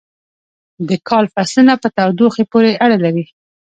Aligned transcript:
د 0.87 0.89
کال 1.09 1.25
فصلونه 1.33 1.73
په 1.81 1.87
تودوخې 1.97 2.43
پورې 2.51 2.71
اړه 2.85 2.97
لري. 3.05 3.25